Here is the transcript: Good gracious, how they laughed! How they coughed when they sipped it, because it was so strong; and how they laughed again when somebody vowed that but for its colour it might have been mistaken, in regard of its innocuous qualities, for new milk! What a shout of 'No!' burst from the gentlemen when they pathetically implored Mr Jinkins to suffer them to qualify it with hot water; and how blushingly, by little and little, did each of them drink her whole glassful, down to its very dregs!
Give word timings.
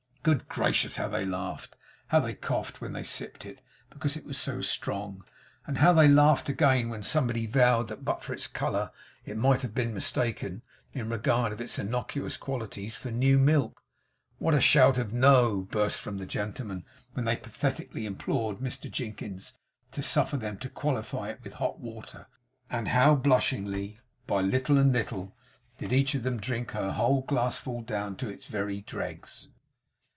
Good 0.23 0.47
gracious, 0.47 0.97
how 0.97 1.07
they 1.07 1.25
laughed! 1.25 1.75
How 2.09 2.19
they 2.19 2.35
coughed 2.35 2.79
when 2.79 2.93
they 2.93 3.01
sipped 3.01 3.43
it, 3.43 3.59
because 3.89 4.15
it 4.15 4.23
was 4.23 4.37
so 4.37 4.61
strong; 4.61 5.23
and 5.65 5.79
how 5.79 5.93
they 5.93 6.07
laughed 6.07 6.47
again 6.47 6.89
when 6.89 7.01
somebody 7.01 7.47
vowed 7.47 7.87
that 7.87 8.05
but 8.05 8.23
for 8.23 8.31
its 8.31 8.45
colour 8.45 8.91
it 9.25 9.35
might 9.35 9.61
have 9.63 9.73
been 9.73 9.95
mistaken, 9.95 10.61
in 10.93 11.09
regard 11.09 11.51
of 11.51 11.59
its 11.59 11.79
innocuous 11.79 12.37
qualities, 12.37 12.95
for 12.95 13.09
new 13.09 13.39
milk! 13.39 13.81
What 14.37 14.53
a 14.53 14.61
shout 14.61 14.99
of 14.99 15.11
'No!' 15.11 15.61
burst 15.61 15.99
from 15.99 16.19
the 16.19 16.27
gentlemen 16.27 16.85
when 17.13 17.25
they 17.25 17.35
pathetically 17.35 18.05
implored 18.05 18.57
Mr 18.57 18.91
Jinkins 18.91 19.53
to 19.91 20.03
suffer 20.03 20.37
them 20.37 20.59
to 20.59 20.69
qualify 20.69 21.31
it 21.31 21.39
with 21.43 21.53
hot 21.53 21.79
water; 21.79 22.27
and 22.69 22.89
how 22.89 23.15
blushingly, 23.15 23.97
by 24.27 24.41
little 24.41 24.77
and 24.77 24.93
little, 24.93 25.35
did 25.79 25.91
each 25.91 26.13
of 26.13 26.21
them 26.21 26.39
drink 26.39 26.73
her 26.73 26.91
whole 26.91 27.23
glassful, 27.23 27.81
down 27.81 28.15
to 28.17 28.29
its 28.29 28.45
very 28.45 28.81
dregs! 28.81 29.47